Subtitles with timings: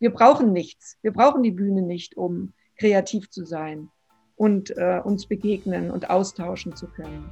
[0.00, 0.96] wir brauchen nichts.
[1.02, 3.90] Wir brauchen die Bühne nicht, um kreativ zu sein
[4.36, 7.28] und äh, uns begegnen und austauschen zu können.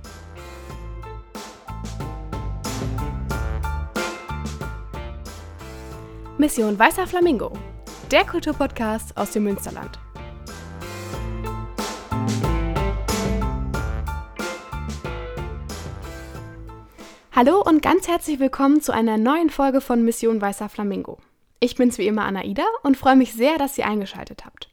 [6.39, 7.53] Mission Weißer Flamingo,
[8.11, 9.99] der Kulturpodcast aus dem Münsterland.
[17.33, 21.19] Hallo und ganz herzlich willkommen zu einer neuen Folge von Mission Weißer Flamingo.
[21.61, 24.71] Ich bin's wie immer Anaida und freue mich sehr, dass ihr eingeschaltet habt.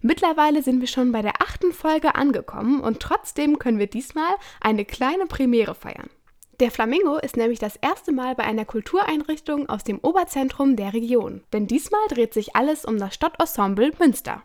[0.00, 4.84] Mittlerweile sind wir schon bei der achten Folge angekommen und trotzdem können wir diesmal eine
[4.84, 6.10] kleine Premiere feiern.
[6.58, 11.42] Der Flamingo ist nämlich das erste Mal bei einer Kultureinrichtung aus dem Oberzentrum der Region,
[11.54, 14.42] denn diesmal dreht sich alles um das Stadtensemble Münster.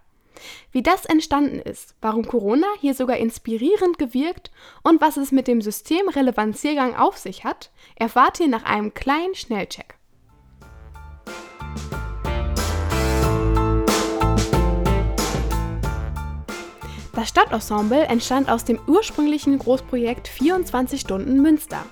[0.71, 4.51] Wie das entstanden ist, warum Corona hier sogar inspirierend gewirkt
[4.83, 9.95] und was es mit dem Systemrelevanziergang auf sich hat, erfahrt ihr nach einem kleinen Schnellcheck.
[17.15, 21.85] Das Stadtensemble entstand aus dem ursprünglichen Großprojekt 24 Stunden Münster.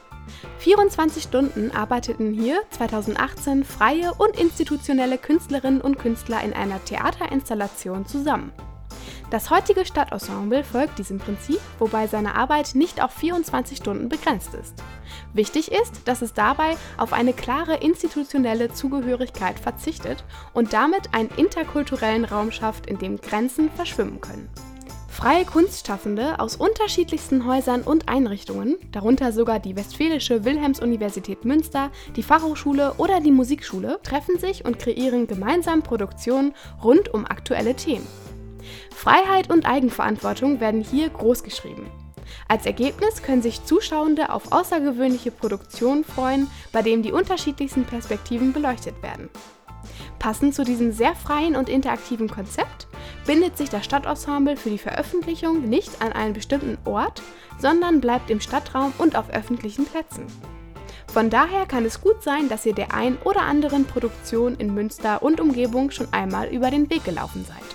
[0.58, 8.52] 24 Stunden arbeiteten hier 2018 freie und institutionelle Künstlerinnen und Künstler in einer Theaterinstallation zusammen.
[9.30, 14.76] Das heutige Stadtensemble folgt diesem Prinzip, wobei seine Arbeit nicht auf 24 Stunden begrenzt ist.
[15.34, 22.26] Wichtig ist, dass es dabei auf eine klare institutionelle Zugehörigkeit verzichtet und damit einen interkulturellen
[22.26, 24.50] Raum schafft, in dem Grenzen verschwimmen können.
[25.14, 32.96] Freie Kunstschaffende aus unterschiedlichsten Häusern und Einrichtungen, darunter sogar die Westfälische Wilhelms-Universität Münster, die Fachhochschule
[32.98, 38.08] oder die Musikschule, treffen sich und kreieren gemeinsam Produktionen rund um aktuelle Themen.
[38.90, 41.86] Freiheit und Eigenverantwortung werden hier großgeschrieben.
[42.48, 49.02] Als Ergebnis können sich Zuschauende auf außergewöhnliche Produktionen freuen, bei denen die unterschiedlichsten Perspektiven beleuchtet
[49.04, 49.30] werden.
[50.24, 52.88] Passend zu diesem sehr freien und interaktiven Konzept
[53.26, 57.22] bindet sich das Stadtensemble für die Veröffentlichung nicht an einen bestimmten Ort,
[57.60, 60.26] sondern bleibt im Stadtraum und auf öffentlichen Plätzen.
[61.12, 65.22] Von daher kann es gut sein, dass ihr der ein oder anderen Produktion in Münster
[65.22, 67.73] und Umgebung schon einmal über den Weg gelaufen seid.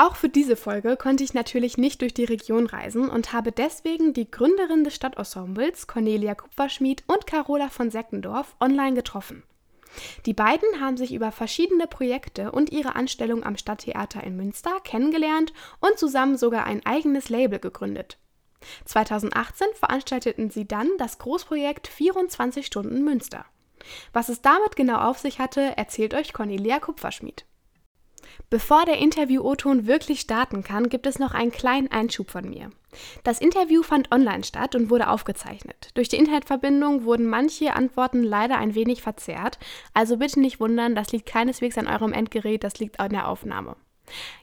[0.00, 4.14] Auch für diese Folge konnte ich natürlich nicht durch die Region reisen und habe deswegen
[4.14, 9.42] die Gründerin des Stadtensembles, Cornelia Kupferschmied und Carola von Seckendorf, online getroffen.
[10.24, 15.52] Die beiden haben sich über verschiedene Projekte und ihre Anstellung am Stadttheater in Münster kennengelernt
[15.80, 18.16] und zusammen sogar ein eigenes Label gegründet.
[18.86, 23.44] 2018 veranstalteten sie dann das Großprojekt 24 Stunden Münster.
[24.14, 27.44] Was es damit genau auf sich hatte, erzählt euch Cornelia Kupferschmied.
[28.50, 32.70] Bevor der Interview-O-Ton wirklich starten kann, gibt es noch einen kleinen Einschub von mir.
[33.22, 35.90] Das Interview fand online statt und wurde aufgezeichnet.
[35.94, 39.60] Durch die Internetverbindung wurden manche Antworten leider ein wenig verzerrt,
[39.94, 43.76] also bitte nicht wundern, das liegt keineswegs an eurem Endgerät, das liegt an der Aufnahme.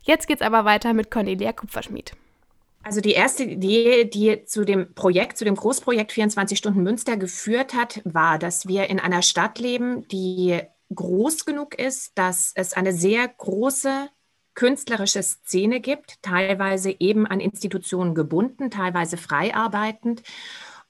[0.04, 2.14] Jetzt geht's aber weiter mit Cornelia Kupferschmied.
[2.84, 7.74] Also die erste Idee, die zu dem Projekt, zu dem Großprojekt 24 Stunden Münster geführt
[7.74, 10.62] hat, war, dass wir in einer Stadt leben, die
[10.94, 14.10] groß genug ist, dass es eine sehr große
[14.58, 20.24] künstlerische Szene gibt, teilweise eben an Institutionen gebunden, teilweise frei arbeitend.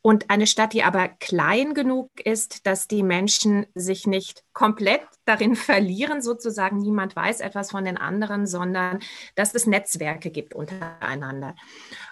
[0.02, 5.56] Und eine Stadt, die aber klein genug ist, dass die Menschen sich nicht komplett darin
[5.58, 6.78] verlieren, sozusagen.
[6.78, 9.00] Niemand weiß etwas von den anderen, sondern
[9.36, 11.56] dass es Netzwerke gibt untereinander.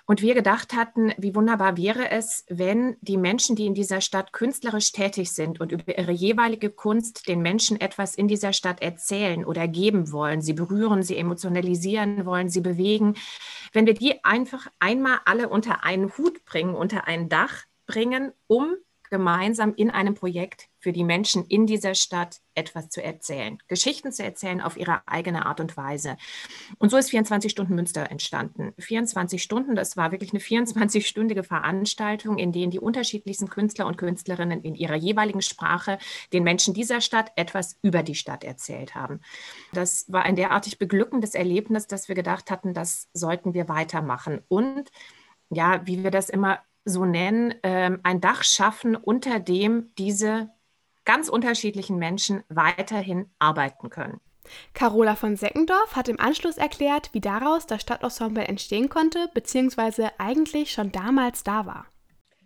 [0.08, 4.34] Und wir gedacht hatten, wie wunderbar wäre es, wenn die Menschen, die in dieser Stadt
[4.34, 9.44] künstlerisch tätig sind und über ihre jeweilige Kunst den Menschen etwas in dieser Stadt erzählen
[9.44, 13.16] oder geben wollen, sie berühren, sie emotionalisieren wollen, sie bewegen,
[13.74, 18.76] wenn wir die einfach einmal alle unter einen Hut bringen, unter ein Dach bringen, um
[19.10, 24.24] gemeinsam in einem Projekt für die Menschen in dieser Stadt etwas zu erzählen, Geschichten zu
[24.24, 26.16] erzählen auf ihre eigene Art und Weise.
[26.78, 28.74] Und so ist 24 Stunden Münster entstanden.
[28.78, 34.62] 24 Stunden, das war wirklich eine 24-stündige Veranstaltung, in denen die unterschiedlichsten Künstler und Künstlerinnen
[34.62, 35.98] in ihrer jeweiligen Sprache
[36.34, 39.22] den Menschen dieser Stadt etwas über die Stadt erzählt haben.
[39.74, 44.42] Das war ein derartig beglückendes Erlebnis, dass wir gedacht hatten, das sollten wir weitermachen.
[44.48, 44.92] Und
[45.50, 50.50] ja, wie wir das immer so nennen, ähm, ein Dach schaffen, unter dem diese
[51.04, 54.22] ganz unterschiedlichen Menschen weiterhin arbeiten können.
[54.74, 60.72] Carola von Seckendorf hat im Anschluss erklärt, wie daraus das Stadtensemble entstehen konnte, beziehungsweise eigentlich
[60.72, 61.88] schon damals da war.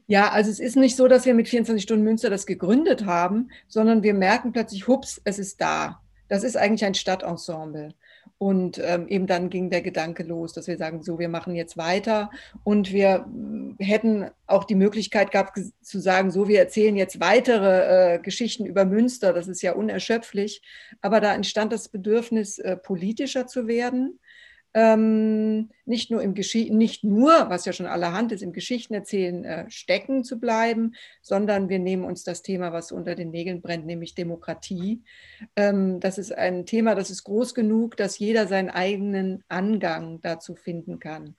[0.08, 3.52] Ja, also es ist nicht so, dass wir mit 24 Stunden Münster das gegründet haben,
[3.68, 6.02] sondern wir merken plötzlich, hups, es ist da.
[6.30, 7.94] Das ist eigentlich ein Stadtensemble.
[8.40, 11.76] Und ähm, eben dann ging der Gedanke los, dass wir sagen, so, wir machen jetzt
[11.76, 12.32] weiter.
[12.64, 13.28] Und wir
[13.78, 18.66] äh, hätten auch die Möglichkeit gehabt zu sagen, so, wir erzählen jetzt weitere äh, Geschichten
[18.66, 19.34] über Münster.
[19.34, 20.62] Das ist ja unerschöpflich.
[21.02, 24.20] Aber da entstand das Bedürfnis, äh, politischer zu werden
[24.74, 29.66] ähm, nicht nur im Geschichten, nicht nur, was ja schon allerhand ist, im Geschichtenerzählen äh,
[29.70, 34.14] stecken zu bleiben, sondern wir nehmen uns das Thema, was unter den Nägeln brennt, nämlich
[34.14, 35.02] Demokratie.
[35.56, 40.56] Ähm, das ist ein Thema, das ist groß genug, dass jeder seinen eigenen Angang dazu
[40.56, 41.36] finden kann.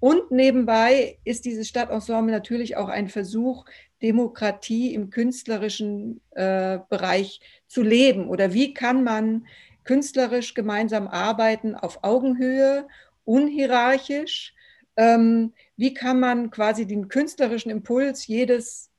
[0.00, 3.64] Und nebenbei ist dieses Stadtensemble natürlich auch ein Versuch,
[4.02, 8.28] Demokratie im künstlerischen äh, Bereich zu leben.
[8.28, 9.46] Oder wie kann man
[9.84, 12.86] künstlerisch gemeinsam arbeiten auf Augenhöhe,
[13.24, 14.54] unhierarchisch.
[14.96, 18.90] Ähm, wie kann man quasi den künstlerischen Impuls jedes,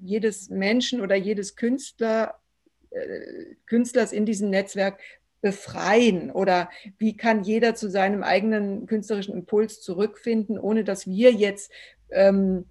[0.00, 2.40] jedes Menschen oder jedes Künstler,
[2.90, 4.98] äh, Künstlers in diesem Netzwerk
[5.40, 6.68] befreien oder
[6.98, 11.72] wie kann jeder zu seinem eigenen künstlerischen Impuls zurückfinden, ohne dass wir jetzt
[12.10, 12.66] ähm,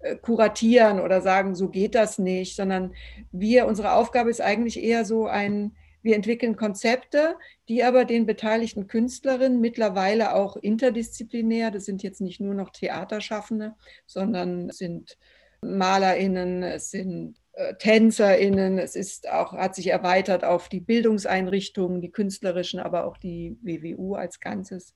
[0.00, 2.94] äh, kuratieren oder sagen, so geht das nicht, sondern
[3.32, 7.36] wir, unsere Aufgabe ist eigentlich eher so ein wir entwickeln Konzepte,
[7.68, 13.74] die aber den beteiligten Künstlerinnen mittlerweile auch interdisziplinär, das sind jetzt nicht nur noch Theaterschaffende,
[14.06, 15.16] sondern sind
[15.62, 22.10] MalerInnen, es sind äh, TänzerInnen, es ist auch, hat sich erweitert auf die Bildungseinrichtungen, die
[22.10, 24.94] künstlerischen, aber auch die WWU als Ganzes.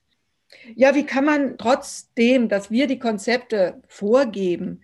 [0.75, 4.81] Ja, wie kann man trotzdem, dass wir die Konzepte vorgeben,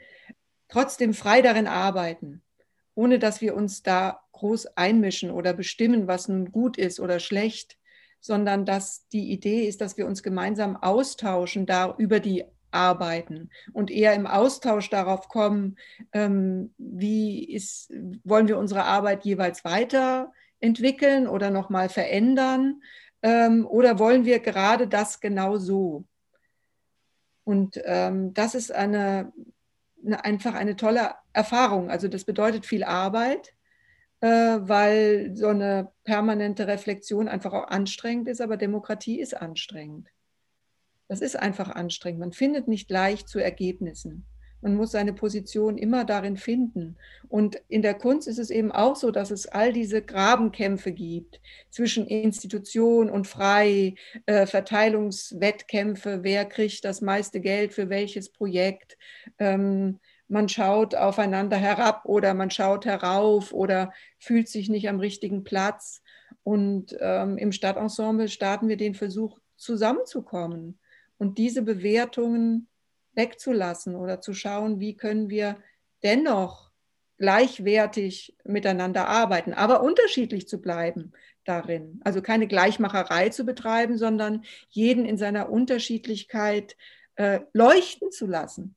[0.68, 2.42] trotzdem frei darin arbeiten,
[2.96, 7.78] ohne dass wir uns da groß einmischen oder bestimmen, was nun gut ist oder schlecht,
[8.20, 13.90] sondern dass die Idee ist, dass wir uns gemeinsam austauschen da über die Arbeiten und
[13.90, 15.78] eher im Austausch darauf kommen,
[16.12, 17.94] ähm, wie ist,
[18.26, 22.82] wollen wir unsere Arbeit jeweils weiterentwickeln oder nochmal verändern
[23.22, 26.04] ähm, oder wollen wir gerade das genau so?
[27.46, 29.32] Und ähm, das ist eine,
[30.06, 31.90] eine, einfach eine tolle Erfahrung.
[31.90, 33.54] Also das bedeutet viel Arbeit,
[34.28, 40.08] weil so eine permanente Reflexion einfach auch anstrengend ist, aber Demokratie ist anstrengend.
[41.08, 42.20] Das ist einfach anstrengend.
[42.20, 44.26] Man findet nicht leicht zu Ergebnissen.
[44.64, 46.96] Man muss seine Position immer darin finden.
[47.28, 51.42] Und in der Kunst ist es eben auch so, dass es all diese Grabenkämpfe gibt
[51.70, 58.98] zwischen Institution und Frei, äh, Verteilungswettkämpfe, wer kriegt das meiste Geld für welches Projekt.
[59.38, 60.00] Ähm,
[60.34, 66.02] man schaut aufeinander herab oder man schaut herauf oder fühlt sich nicht am richtigen Platz.
[66.42, 70.80] Und ähm, im Stadtensemble starten wir den Versuch, zusammenzukommen
[71.20, 72.68] und diese Bewertungen
[73.14, 75.58] wegzulassen oder zu schauen, wie können wir
[76.02, 76.72] dennoch
[77.20, 81.14] gleichwertig miteinander arbeiten, aber unterschiedlich zu bleiben
[81.46, 82.02] darin.
[82.04, 86.76] Also keine Gleichmacherei zu betreiben, sondern jeden in seiner Unterschiedlichkeit
[87.18, 88.76] äh, leuchten zu lassen.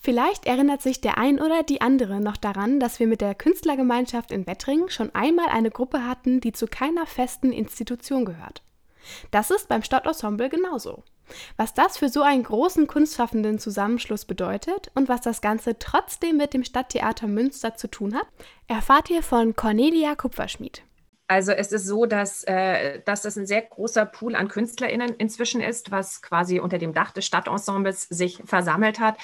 [0.00, 4.30] Vielleicht erinnert sich der ein oder die andere noch daran, dass wir mit der Künstlergemeinschaft
[4.30, 8.62] in Wettringen schon einmal eine Gruppe hatten, die zu keiner festen Institution gehört.
[9.30, 11.02] Das ist beim Stadtensemble genauso.
[11.56, 16.54] Was das für so einen großen kunstschaffenden Zusammenschluss bedeutet und was das Ganze trotzdem mit
[16.54, 18.26] dem Stadttheater Münster zu tun hat,
[18.66, 20.82] erfahrt ihr von Cornelia Kupferschmied.
[21.28, 25.60] Also es ist so, dass, äh, dass das ein sehr großer Pool an KünstlerInnen inzwischen
[25.60, 29.18] ist, was quasi unter dem Dach des Stadtensembles sich versammelt hat.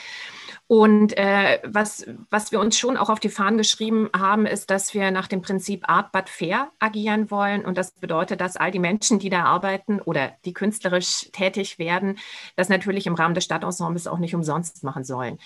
[0.67, 4.93] Und äh, was, was wir uns schon auch auf die Fahnen geschrieben haben, ist, dass
[4.93, 7.65] wir nach dem Prinzip Art but Fair agieren wollen.
[7.65, 12.19] Und das bedeutet, dass all die Menschen, die da arbeiten oder die künstlerisch tätig werden,
[12.57, 15.39] das natürlich im Rahmen des Stadtensembles auch nicht umsonst machen sollen.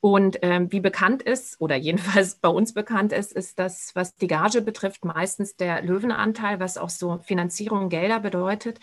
[0.00, 4.28] Und ähm, wie bekannt ist, oder jedenfalls bei uns bekannt ist, ist das, was die
[4.28, 8.78] Gage betrifft, meistens der Löwenanteil, was auch so Finanzierung Gelder bedeutet.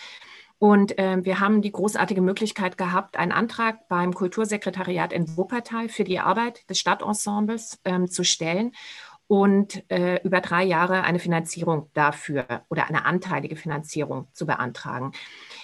[0.58, 6.06] Und äh, wir haben die großartige Möglichkeit gehabt, einen Antrag beim Kultursekretariat in Wuppertal für
[6.06, 8.72] die Arbeit des Stadtensembles ähm, zu stellen
[9.28, 15.14] und äh, über drei Jahre eine Finanzierung dafür oder eine anteilige Finanzierung zu beantragen.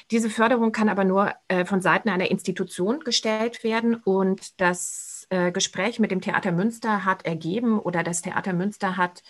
[0.10, 5.52] Diese Förderung kann aber nur äh, von Seiten einer Institution gestellt werden und das äh,
[5.52, 9.24] Gespräch mit dem Theater Münster hat ergeben oder das Theater Münster hat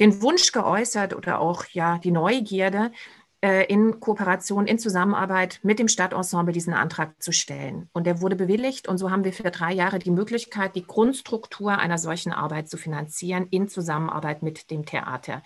[0.00, 2.92] den Wunsch geäußert oder auch ja die Neugierde,
[3.40, 7.88] äh, in Kooperation, in Zusammenarbeit mit dem Stadtensemble diesen Antrag zu stellen.
[7.92, 11.78] Und der wurde bewilligt und so haben wir für drei Jahre die Möglichkeit, die Grundstruktur
[11.78, 15.42] einer solchen Arbeit zu finanzieren in Zusammenarbeit mit dem Theater.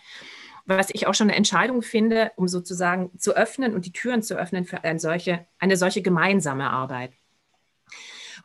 [0.65, 4.37] Was ich auch schon eine Entscheidung finde, um sozusagen zu öffnen und die Türen zu
[4.37, 7.13] öffnen für eine solche, eine solche gemeinsame Arbeit.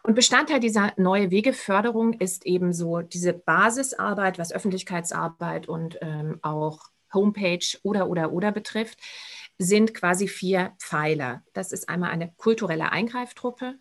[0.08, 6.80] Und Bestandteil dieser neue Wegeförderung ist eben so diese Basisarbeit, was Öffentlichkeitsarbeit und ähm, auch
[7.14, 9.00] Homepage oder oder oder betrifft,
[9.58, 11.44] sind quasi vier Pfeiler.
[11.52, 13.80] Das ist einmal eine kulturelle Eingreiftruppe,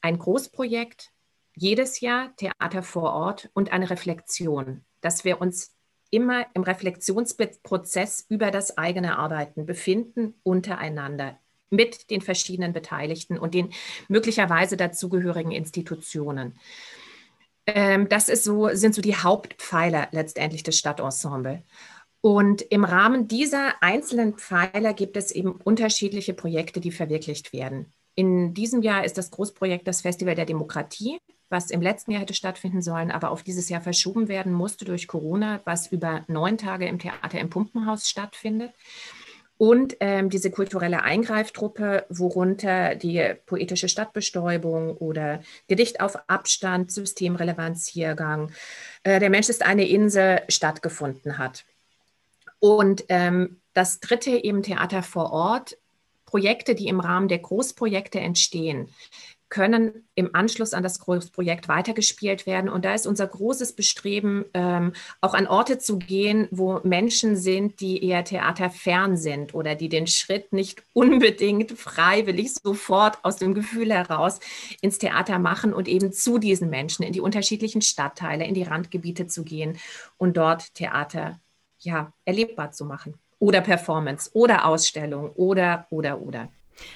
[0.00, 1.12] ein Großprojekt,
[1.54, 5.76] jedes Jahr Theater vor Ort und eine Reflexion, dass wir uns
[6.10, 11.38] immer im Reflexionsprozess über das eigene Arbeiten befinden, untereinander,
[11.70, 13.70] mit den verschiedenen Beteiligten und den
[14.08, 16.58] möglicherweise dazugehörigen Institutionen.
[17.66, 21.62] Ähm, das ist so, sind so die Hauptpfeiler letztendlich des Stadtensemble.
[22.20, 27.92] Und im Rahmen dieser einzelnen Pfeiler gibt es eben unterschiedliche Projekte, die verwirklicht werden.
[28.14, 31.18] In diesem Jahr ist das Großprojekt das Festival der Demokratie,
[31.50, 35.06] was im letzten Jahr hätte stattfinden sollen, aber auf dieses Jahr verschoben werden musste durch
[35.06, 38.72] Corona, was über neun Tage im Theater im Pumpenhaus stattfindet.
[39.58, 48.52] Und ähm, diese kulturelle Eingreiftruppe, worunter die poetische Stadtbestäubung oder Gedicht auf Abstand, Systemrelevanziergang,
[49.02, 51.64] äh, der Mensch ist eine Insel stattgefunden hat.
[52.60, 55.76] Und ähm, das dritte eben Theater vor Ort,
[56.24, 58.90] Projekte, die im Rahmen der Großprojekte entstehen,
[59.48, 62.68] können im Anschluss an das Großprojekt weitergespielt werden.
[62.68, 67.80] Und da ist unser großes Bestreben, ähm, auch an Orte zu gehen, wo Menschen sind,
[67.80, 73.92] die eher theaterfern sind oder die den Schritt nicht unbedingt freiwillig sofort aus dem Gefühl
[73.92, 74.40] heraus
[74.82, 79.26] ins Theater machen und eben zu diesen Menschen in die unterschiedlichen Stadtteile, in die Randgebiete
[79.26, 79.78] zu gehen
[80.18, 81.40] und dort Theater
[81.78, 83.14] ja, erlebbar zu machen.
[83.38, 86.48] Oder Performance oder Ausstellung oder, oder, oder.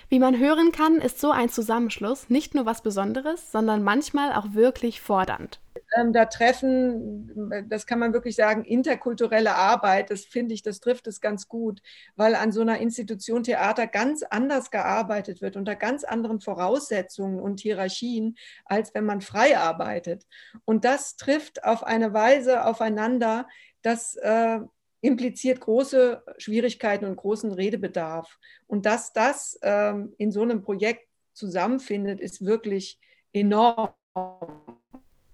[0.08, 4.54] Wie man hören kann, ist so ein Zusammenschluss nicht nur was Besonderes, sondern manchmal auch
[4.54, 5.60] wirklich fordernd.
[5.96, 11.06] Ähm, da treffen, das kann man wirklich sagen, interkulturelle Arbeit, das finde ich, das trifft
[11.06, 11.82] es ganz gut,
[12.16, 17.60] weil an so einer Institution Theater ganz anders gearbeitet wird, unter ganz anderen Voraussetzungen und
[17.60, 20.26] Hierarchien, als wenn man frei arbeitet.
[20.64, 23.46] Und das trifft auf eine Weise aufeinander,
[23.82, 24.60] das äh,
[25.02, 28.38] impliziert große Schwierigkeiten und großen Redebedarf.
[28.66, 32.98] Und dass das ähm, in so einem Projekt zusammenfindet, ist wirklich
[33.32, 33.90] enorm.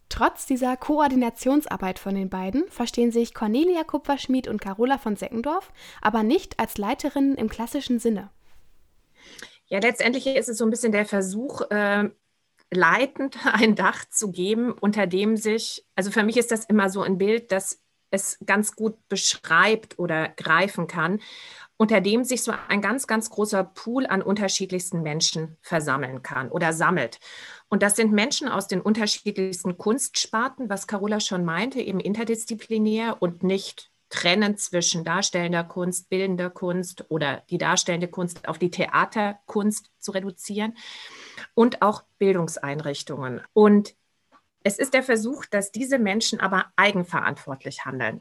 [0.08, 5.70] Trotz dieser Koordinationsarbeit von den beiden verstehen sich Cornelia Kupferschmied und Carola von Seckendorf
[6.00, 8.30] aber nicht als Leiterinnen im klassischen Sinne.
[9.66, 12.08] Ja, letztendlich ist es so ein bisschen der Versuch, äh,
[12.70, 17.02] leitend ein Dach zu geben, unter dem sich, also für mich ist das immer so
[17.02, 21.20] ein Bild, das es ganz gut beschreibt oder greifen kann,
[21.76, 26.72] unter dem sich so ein ganz, ganz großer Pool an unterschiedlichsten Menschen versammeln kann oder
[26.72, 27.20] sammelt.
[27.68, 33.42] Und das sind Menschen aus den unterschiedlichsten Kunstsparten, was Carola schon meinte, eben interdisziplinär und
[33.42, 40.12] nicht trennend zwischen darstellender Kunst, bildender Kunst oder die darstellende Kunst auf die Theaterkunst zu
[40.12, 40.76] reduzieren
[41.54, 43.42] und auch Bildungseinrichtungen.
[43.52, 43.94] Und
[44.62, 48.20] es ist der Versuch, dass diese Menschen aber eigenverantwortlich handeln.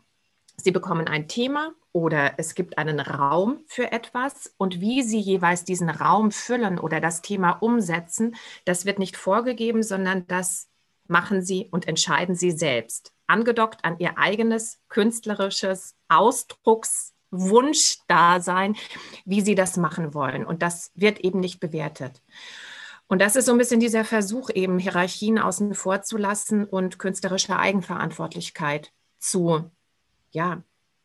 [0.58, 5.66] Sie bekommen ein Thema oder es gibt einen Raum für etwas und wie sie jeweils
[5.66, 10.68] diesen Raum füllen oder das Thema umsetzen, das wird nicht vorgegeben, sondern das
[11.08, 18.76] machen sie und entscheiden sie selbst, angedockt an ihr eigenes künstlerisches Ausdruckswunschdasein,
[19.26, 20.46] wie sie das machen wollen.
[20.46, 22.24] Und das wird eben nicht bewertet.
[23.08, 27.00] Und das ist so ein bisschen dieser Versuch, eben Hierarchien außen vor zu lassen und
[27.00, 29.72] künstlerische Eigenverantwortlichkeit zu,
[30.32, 30.62] ja,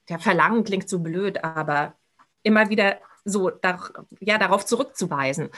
[0.09, 1.94] der Verlangen klingt so blöd, aber
[2.42, 3.90] immer wieder so dar
[4.21, 5.50] ja, darauf zurückzuweisen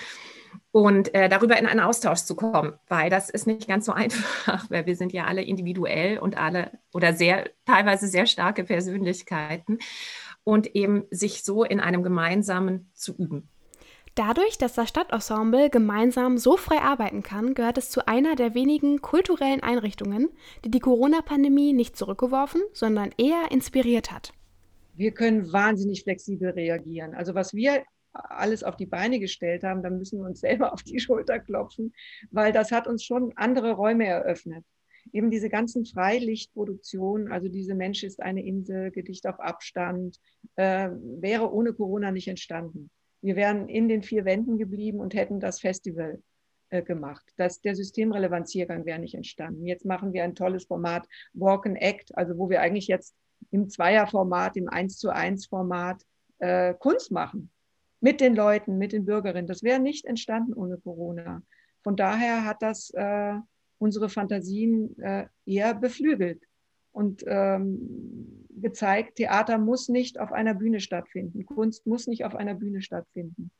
[0.71, 4.69] und äh, darüber in einen Austausch zu kommen, weil das ist nicht ganz so einfach,
[4.71, 9.79] weil wir sind ja alle individuell und alle oder sehr teilweise sehr starke Persönlichkeiten
[10.45, 13.49] und eben sich so in einem gemeinsamen zu üben.
[14.15, 19.03] Dadurch, dass das Stadtensemble gemeinsam so frei arbeiten kann, gehört es zu einer der wenigen
[19.03, 20.29] kulturellen Einrichtungen,
[20.65, 24.33] die die Corona-Pandemie nicht zurückgeworfen, sondern eher inspiriert hat.
[24.95, 27.15] Wir können wahnsinnig flexibel reagieren.
[27.15, 30.85] Also was wir alles auf die Beine gestellt haben, dann müssen wir uns selber auf
[30.85, 31.93] die Schulter klopfen,
[32.31, 34.65] weil das hat uns schon andere Räume eröffnet.
[35.13, 40.21] Eben diese ganzen Freilichtproduktionen, also diese Mensch ist eine Insel, Gedicht auf Abstand,
[40.55, 40.91] äh,
[41.21, 42.91] wäre ohne Corona nicht entstanden.
[43.25, 46.23] Wir wären in den vier Wänden geblieben und hätten das Festival
[46.69, 47.25] äh, gemacht.
[47.39, 49.67] Das, der Systemrelevanziergang wäre nicht entstanden.
[49.67, 53.17] Jetzt machen wir ein tolles Format Walk and Act, also wo wir eigentlich jetzt
[53.51, 56.03] im Zweierformat, im 1 zu 1 Format
[56.41, 57.51] äh, Kunst machen.
[58.01, 59.47] Mit den Leuten, mit den Bürgerinnen.
[59.47, 61.41] Das wäre nicht entstanden ohne Corona.
[61.83, 63.37] Von daher hat das äh,
[63.79, 66.43] unsere Fantasien äh, eher beflügelt
[66.95, 72.55] und ähm, gezeigt, Theater muss nicht auf einer Bühne stattfinden, Kunst muss nicht auf einer
[72.55, 73.51] Bühne stattfinden.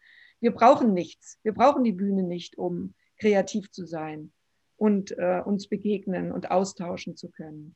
[0.41, 4.33] Wir brauchen nichts, wir brauchen die Bühne nicht, um kreativ zu sein
[4.77, 7.75] und äh, uns begegnen und austauschen zu können.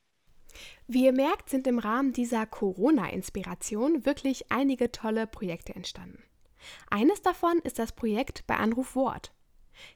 [0.87, 6.23] Wie ihr merkt, sind im Rahmen dieser Corona-Inspiration wirklich einige tolle Projekte entstanden.
[6.89, 9.33] Eines davon ist das Projekt bei Anruf Wort.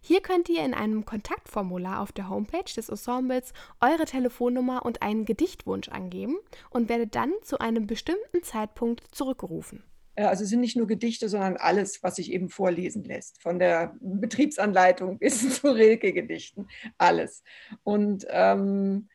[0.02, 5.26] Hier könnt ihr in einem Kontaktformular auf der Homepage des Ensembles eure Telefonnummer und einen
[5.26, 6.38] Gedichtwunsch angeben
[6.70, 9.84] und werdet dann zu einem bestimmten Zeitpunkt zurückgerufen.
[10.16, 13.42] Also es sind nicht nur Gedichte, sondern alles, was sich eben vorlesen lässt.
[13.42, 17.44] Von der Betriebsanleitung bis zu Rilke-Gedichten, alles.
[17.84, 19.10] Und ähm,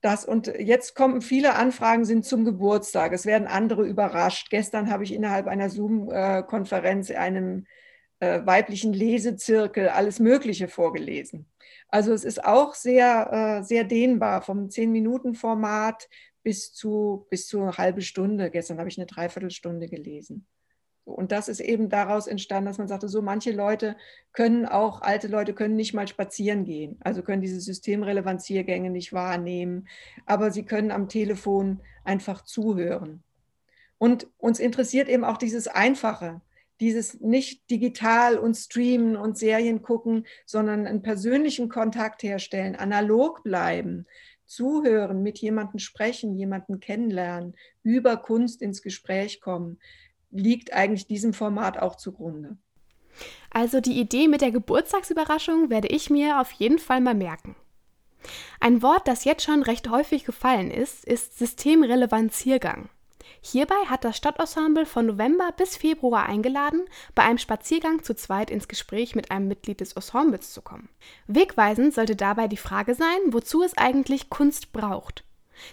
[0.00, 3.12] das und jetzt kommen viele Anfragen sind zum Geburtstag.
[3.12, 4.48] Es werden andere überrascht.
[4.48, 7.66] Gestern habe ich innerhalb einer Zoom-Konferenz einem
[8.20, 11.46] äh, weiblichen Lesezirkel alles Mögliche vorgelesen.
[11.88, 16.08] Also es ist auch sehr, äh, sehr dehnbar vom Zehn-Minuten-Format
[16.42, 18.50] bis zu, bis zu eine halbe Stunde.
[18.50, 20.46] Gestern habe ich eine Dreiviertelstunde gelesen.
[21.04, 23.96] Und das ist eben daraus entstanden, dass man sagte, so manche Leute
[24.32, 29.88] können auch, alte Leute können nicht mal spazieren gehen, also können diese Systemrelevanziergänge nicht wahrnehmen,
[30.26, 33.22] aber sie können am Telefon einfach zuhören.
[33.96, 36.42] Und uns interessiert eben auch dieses Einfache,
[36.80, 44.06] dieses nicht digital und streamen und Serien gucken, sondern einen persönlichen Kontakt herstellen, analog bleiben,
[44.46, 49.78] zuhören, mit jemandem sprechen, jemanden kennenlernen, über Kunst ins Gespräch kommen,
[50.30, 52.56] liegt eigentlich diesem Format auch zugrunde.
[53.50, 57.56] Also die Idee mit der Geburtstagsüberraschung werde ich mir auf jeden Fall mal merken.
[58.60, 62.88] Ein Wort, das jetzt schon recht häufig gefallen ist, ist Systemrelevanziergang.
[63.40, 68.68] Hierbei hat das Stadtensemble von November bis Februar eingeladen, bei einem Spaziergang zu zweit ins
[68.68, 70.88] Gespräch mit einem Mitglied des Ensembles zu kommen.
[71.26, 75.24] Wegweisend sollte dabei die Frage sein, wozu es eigentlich Kunst braucht.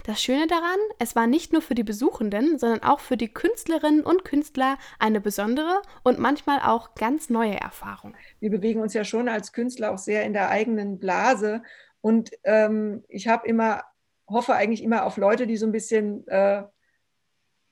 [0.05, 4.01] Das Schöne daran, es war nicht nur für die Besuchenden, sondern auch für die Künstlerinnen
[4.01, 8.15] und Künstler eine besondere und manchmal auch ganz neue Erfahrung.
[8.39, 11.61] Wir bewegen uns ja schon als Künstler auch sehr in der eigenen Blase
[12.01, 13.83] und ähm, ich habe immer,
[14.27, 16.63] hoffe eigentlich immer auf Leute, die so ein bisschen äh,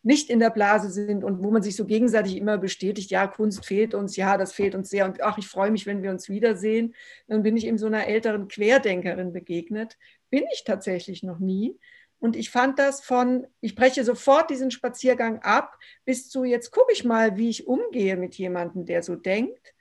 [0.03, 3.65] nicht in der Blase sind und wo man sich so gegenseitig immer bestätigt, ja, Kunst
[3.65, 6.29] fehlt uns, ja, das fehlt uns sehr und ach, ich freue mich, wenn wir uns
[6.29, 6.93] wiedersehen.
[7.27, 9.98] Dann bin ich eben so einer älteren Querdenkerin begegnet.
[10.29, 11.79] Bin ich tatsächlich noch nie.
[12.19, 16.93] Und ich fand das von, ich breche sofort diesen Spaziergang ab, bis zu, jetzt gucke
[16.93, 19.73] ich mal, wie ich umgehe mit jemandem, der so denkt,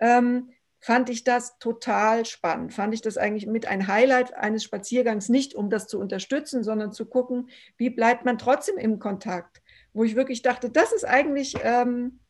[0.00, 0.50] ähm,
[0.80, 2.72] fand ich das total spannend.
[2.72, 6.92] Fand ich das eigentlich mit ein Highlight eines Spaziergangs, nicht um das zu unterstützen, sondern
[6.92, 9.60] zu gucken, wie bleibt man trotzdem im Kontakt.
[9.98, 12.20] Wo ich wirklich dachte, das ist eigentlich ähm,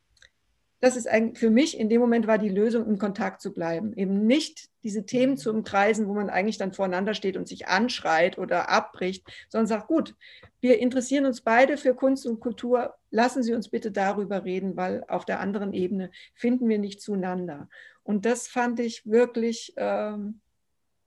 [0.81, 3.93] das ist eigentlich für mich in dem Moment war die Lösung, in Kontakt zu bleiben.
[3.95, 8.39] Eben nicht diese Themen zu umkreisen, wo man eigentlich dann voreinander steht und sich anschreit
[8.39, 10.15] oder abbricht, sondern sagt, gut,
[10.61, 15.05] wir interessieren uns beide für Kunst und Kultur, lassen Sie uns bitte darüber reden, weil
[15.09, 17.69] auf der anderen Ebene finden wir nicht zueinander.
[18.05, 20.41] Und das fand ich wirklich, ähm,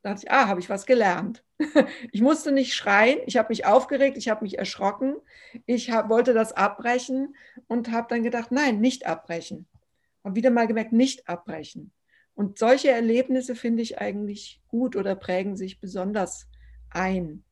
[0.01, 1.43] da dachte ich, ah, habe ich was gelernt.
[2.11, 5.15] Ich musste nicht schreien, ich habe mich aufgeregt, ich habe mich erschrocken,
[5.65, 7.35] ich hab, wollte das abbrechen
[7.67, 9.67] und habe dann gedacht, nein, nicht abbrechen.
[10.23, 11.91] Habe wieder mal gemerkt, nicht abbrechen.
[12.33, 16.47] Und solche Erlebnisse finde ich eigentlich gut oder prägen sich besonders
[16.89, 17.43] ein,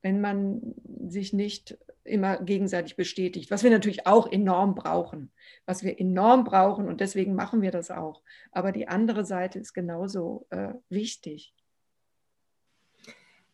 [0.00, 0.74] wenn man
[1.06, 5.30] sich nicht immer gegenseitig bestätigt, was wir natürlich auch enorm brauchen,
[5.66, 8.22] was wir enorm brauchen und deswegen machen wir das auch.
[8.50, 11.54] Aber die andere Seite ist genauso äh, wichtig.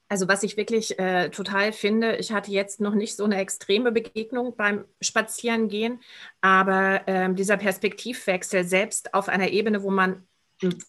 [0.08, 3.92] Also was ich wirklich äh, total finde, ich hatte jetzt noch nicht so eine extreme
[3.92, 6.00] Begegnung beim Spazierengehen,
[6.40, 10.26] aber ähm, dieser Perspektivwechsel selbst auf einer Ebene, wo man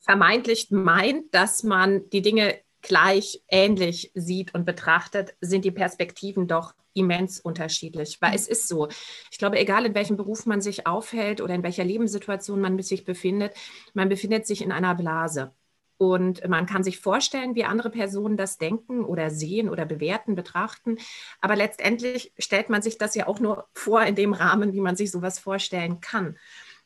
[0.02, 6.74] vermeintlich meint, dass man die Dinge gleich ähnlich sieht und betrachtet, sind die Perspektiven doch
[6.94, 8.18] immens unterschiedlich.
[8.22, 8.88] Weil es ist so.
[9.32, 13.06] Ich glaube, egal in welchem Beruf man sich aufhält oder in welcher Lebenssituation man sich
[13.06, 13.54] befindet,
[13.94, 15.54] man befindet sich in einer Blase.
[16.00, 20.98] Und man kann sich vorstellen, wie andere Personen das denken oder sehen oder bewerten, betrachten.
[21.42, 24.96] Aber letztendlich stellt man sich das ja auch nur vor in dem Rahmen, wie man
[24.96, 26.38] sich sowas vorstellen kann.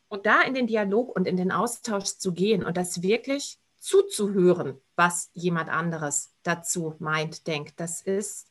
[0.08, 4.82] Und da in den Dialog und in den Austausch zu gehen und das wirklich zuzuhören,
[4.96, 8.48] was jemand anderes dazu meint, denkt, das ist,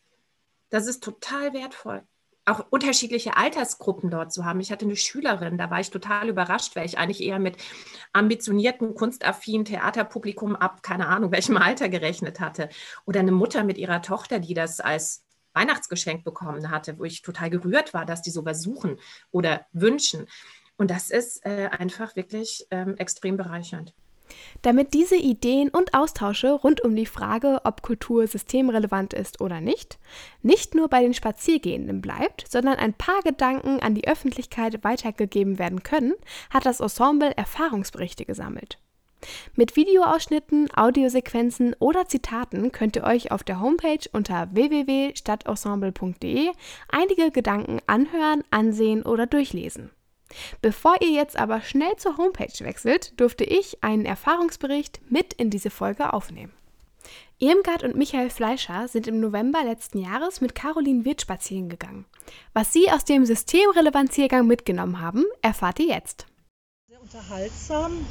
[0.71, 2.05] das ist total wertvoll
[2.45, 4.61] auch unterschiedliche Altersgruppen dort zu haben.
[4.61, 7.57] Ich hatte eine Schülerin, da war ich total überrascht, weil ich eigentlich eher mit
[8.13, 12.69] ambitionierten, kunstaffinen Theaterpublikum ab, keine Ahnung, welchem Alter gerechnet hatte.
[13.05, 15.25] Oder eine Mutter mit ihrer Tochter, die das als
[15.55, 18.99] Weihnachtsgeschenk bekommen hatte, wo ich total gerührt war, dass die sowas suchen
[19.31, 20.27] oder wünschen.
[20.77, 23.95] Und das ist äh, einfach wirklich ähm, extrem bereichernd.
[24.63, 29.99] Damit diese Ideen und Austausche rund um die Frage, ob Kultur systemrelevant ist oder nicht,
[30.43, 35.83] nicht nur bei den Spaziergehenden bleibt, sondern ein paar Gedanken an die Öffentlichkeit weitergegeben werden
[35.83, 36.15] können,
[36.51, 38.79] hat das Ensemble Erfahrungsberichte gesammelt.
[39.55, 46.51] Mit Videoausschnitten, Audiosequenzen oder Zitaten könnt ihr euch auf der Homepage unter www.stadtensemble.de
[46.89, 49.91] einige Gedanken anhören, ansehen oder durchlesen.
[50.61, 55.71] Bevor ihr jetzt aber schnell zur Homepage wechselt, durfte ich einen Erfahrungsbericht mit in diese
[55.71, 56.53] Folge aufnehmen.
[57.39, 62.05] Irmgard und Michael Fleischer sind im November letzten Jahres mit Caroline Wirth spazieren gegangen.
[62.53, 66.27] Was sie aus dem Systemrelevanziergang mitgenommen haben, erfahrt ihr jetzt.
[66.89, 68.07] Sehr unterhaltsam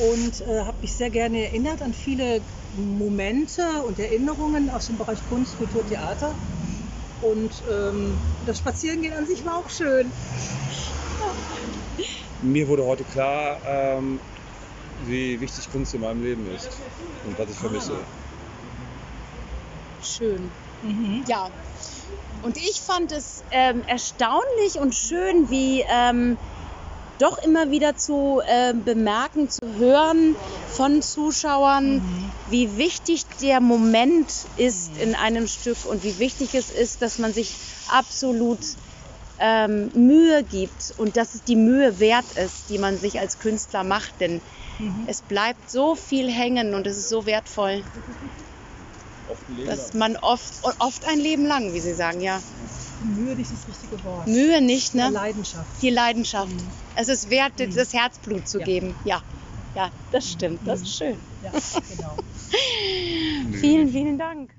[0.00, 2.42] und äh, habe mich sehr gerne erinnert an viele
[2.76, 6.34] Momente und Erinnerungen aus dem Bereich Kunst, Kultur, Theater.
[7.22, 8.12] Und ähm,
[8.44, 10.10] das Spazierengehen an sich war auch schön.
[12.42, 14.20] Mir wurde heute klar, ähm,
[15.06, 16.70] wie wichtig Kunst in meinem Leben ist
[17.26, 17.96] und was ich vermisse.
[20.02, 20.50] Schön.
[20.82, 21.24] Mhm.
[21.26, 21.50] Ja.
[22.42, 26.36] Und ich fand es ähm, erstaunlich und schön, wie ähm,
[27.18, 30.36] doch immer wieder zu äh, bemerken, zu hören
[30.70, 32.32] von Zuschauern, mhm.
[32.50, 35.00] wie wichtig der Moment ist mhm.
[35.00, 37.54] in einem Stück und wie wichtig es ist, dass man sich
[37.88, 38.58] absolut
[39.38, 43.84] ähm, Mühe gibt und dass es die Mühe wert ist, die man sich als Künstler
[43.84, 44.20] macht.
[44.20, 44.40] Denn
[44.78, 45.04] mhm.
[45.06, 47.82] es bleibt so viel hängen und es ist so wertvoll.
[49.66, 52.40] dass man oft, oft ein Leben lang, wie Sie sagen, ja.
[53.02, 54.26] Mühe nicht das richtige Wort.
[54.26, 55.08] Mühe nicht, ne?
[55.08, 55.82] Die Leidenschaft.
[55.82, 56.52] Die Leidenschaft.
[56.52, 56.70] Mhm.
[56.96, 57.74] Es ist wert, mhm.
[57.74, 58.64] das Herzblut zu ja.
[58.64, 58.94] geben.
[59.04, 59.22] Ja,
[59.74, 60.60] ja, das stimmt.
[60.64, 61.16] Das ist schön.
[61.42, 62.16] Ja, genau.
[63.60, 64.50] vielen, vielen Dank.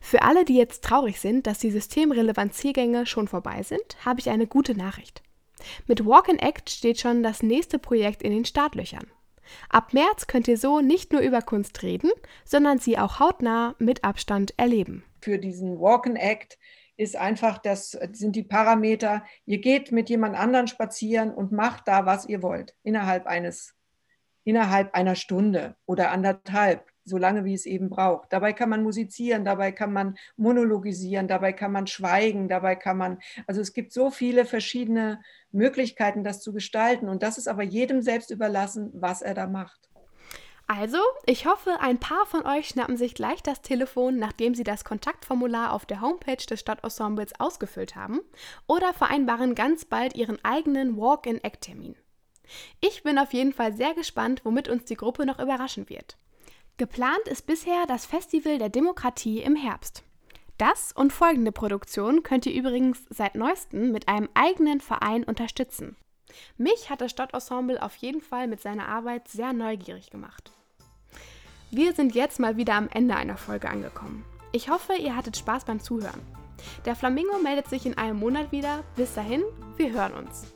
[0.00, 4.46] Für alle, die jetzt traurig sind, dass die Systemrelevanziergänge schon vorbei sind, habe ich eine
[4.46, 5.22] gute Nachricht.
[5.86, 9.10] Mit Walk and Act steht schon das nächste Projekt in den Startlöchern.
[9.68, 12.10] Ab März könnt ihr so nicht nur über Kunst reden,
[12.44, 15.04] sondern sie auch hautnah mit Abstand erleben.
[15.20, 16.58] Für diesen Walk and Act
[16.96, 22.06] ist einfach, das sind die Parameter, ihr geht mit jemand anderen spazieren und macht da,
[22.06, 23.74] was ihr wollt, innerhalb eines,
[24.44, 28.32] innerhalb einer Stunde oder anderthalb, so lange wie es eben braucht.
[28.32, 33.18] Dabei kann man musizieren, dabei kann man monologisieren, dabei kann man schweigen, dabei kann man,
[33.46, 38.02] also es gibt so viele verschiedene Möglichkeiten, das zu gestalten und das ist aber jedem
[38.02, 39.88] selbst überlassen, was er da macht.
[40.68, 44.84] Also, ich hoffe, ein paar von euch schnappen sich gleich das Telefon, nachdem sie das
[44.84, 48.20] Kontaktformular auf der Homepage des Stadtensembles ausgefüllt haben,
[48.66, 51.96] oder vereinbaren ganz bald ihren eigenen Walk-in-Act-Termin.
[52.80, 56.16] Ich bin auf jeden Fall sehr gespannt, womit uns die Gruppe noch überraschen wird.
[56.78, 60.02] Geplant ist bisher das Festival der Demokratie im Herbst.
[60.58, 65.96] Das und folgende Produktionen könnt ihr übrigens seit neuestem mit einem eigenen Verein unterstützen.
[66.56, 70.50] Mich hat das Stadtensemble auf jeden Fall mit seiner Arbeit sehr neugierig gemacht.
[71.70, 74.24] Wir sind jetzt mal wieder am Ende einer Folge angekommen.
[74.52, 76.20] Ich hoffe, ihr hattet Spaß beim Zuhören.
[76.84, 78.84] Der Flamingo meldet sich in einem Monat wieder.
[78.96, 79.42] Bis dahin,
[79.76, 80.52] wir hören uns.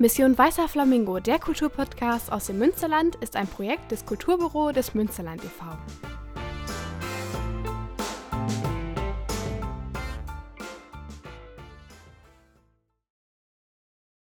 [0.00, 5.42] Mission Weißer Flamingo, der Kulturpodcast aus dem Münsterland, ist ein Projekt des Kulturbüro des Münsterland
[5.42, 5.64] e.V.